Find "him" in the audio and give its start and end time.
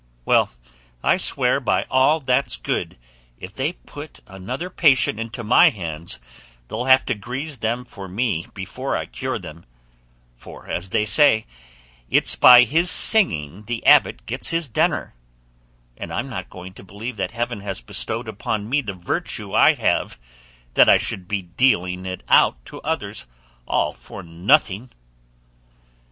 9.39-9.63